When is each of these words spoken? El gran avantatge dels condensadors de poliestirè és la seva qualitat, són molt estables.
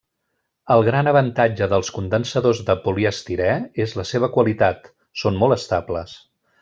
El 0.75 0.85
gran 0.85 1.09
avantatge 1.09 1.67
dels 1.73 1.91
condensadors 1.97 2.61
de 2.69 2.77
poliestirè 2.87 3.51
és 3.85 3.93
la 4.01 4.07
seva 4.13 4.31
qualitat, 4.39 4.91
són 5.25 5.39
molt 5.45 5.59
estables. 5.59 6.17